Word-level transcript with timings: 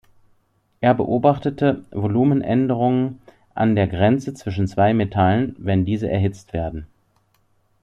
Er 0.79 0.95
beobachtete 0.95 1.85
Volumenänderungen 1.91 3.21
an 3.53 3.75
der 3.75 3.85
Grenze 3.87 4.33
zwischen 4.33 4.67
zwei 4.67 4.95
Metallen, 4.95 5.53
wenn 5.59 5.85
diese 5.85 6.09
erhitzt 6.09 6.53
werden. 6.53 6.87